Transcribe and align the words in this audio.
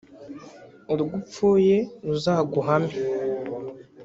“Urwo 0.93 1.13
upfuye 1.19 1.77
ruzaguhame” 2.07 2.93